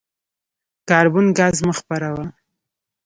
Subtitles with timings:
[0.89, 2.25] کاربن ګاز مه خپروه.